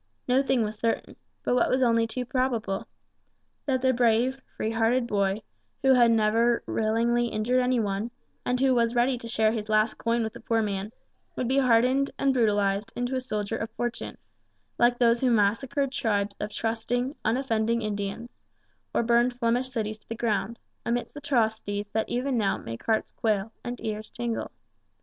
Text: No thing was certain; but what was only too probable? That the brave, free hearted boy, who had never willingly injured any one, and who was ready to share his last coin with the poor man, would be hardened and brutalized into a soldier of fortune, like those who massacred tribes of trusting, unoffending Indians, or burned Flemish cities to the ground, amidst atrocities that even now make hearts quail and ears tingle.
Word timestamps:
No 0.27 0.41
thing 0.41 0.63
was 0.63 0.79
certain; 0.79 1.15
but 1.43 1.53
what 1.53 1.69
was 1.69 1.83
only 1.83 2.07
too 2.07 2.25
probable? 2.25 2.87
That 3.67 3.83
the 3.83 3.93
brave, 3.93 4.41
free 4.57 4.71
hearted 4.71 5.05
boy, 5.05 5.43
who 5.83 5.93
had 5.93 6.09
never 6.09 6.63
willingly 6.65 7.27
injured 7.27 7.59
any 7.59 7.79
one, 7.79 8.09
and 8.43 8.59
who 8.59 8.73
was 8.73 8.95
ready 8.95 9.15
to 9.19 9.27
share 9.27 9.51
his 9.51 9.69
last 9.69 9.99
coin 9.99 10.23
with 10.23 10.33
the 10.33 10.39
poor 10.39 10.63
man, 10.63 10.91
would 11.35 11.47
be 11.47 11.59
hardened 11.59 12.09
and 12.17 12.33
brutalized 12.33 12.91
into 12.95 13.13
a 13.15 13.21
soldier 13.21 13.57
of 13.57 13.69
fortune, 13.69 14.17
like 14.79 14.97
those 14.97 15.21
who 15.21 15.29
massacred 15.29 15.91
tribes 15.91 16.35
of 16.39 16.49
trusting, 16.49 17.13
unoffending 17.23 17.83
Indians, 17.83 18.31
or 18.95 19.03
burned 19.03 19.37
Flemish 19.37 19.69
cities 19.69 19.99
to 19.99 20.09
the 20.09 20.15
ground, 20.15 20.57
amidst 20.83 21.15
atrocities 21.15 21.85
that 21.93 22.09
even 22.09 22.39
now 22.39 22.57
make 22.57 22.87
hearts 22.87 23.11
quail 23.11 23.51
and 23.63 23.79
ears 23.85 24.09
tingle. 24.09 24.49